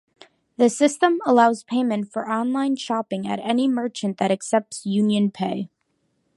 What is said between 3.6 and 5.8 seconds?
merchant that accepts UnionPay.